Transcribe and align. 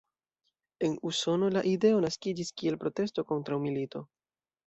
En 0.87 0.95
Usono 1.09 1.49
la 1.57 1.61
ideo 1.73 2.01
naskiĝis 2.07 2.51
kiel 2.61 2.79
protesto 2.85 3.27
kontraŭ 3.33 3.59
milito. 3.67 4.05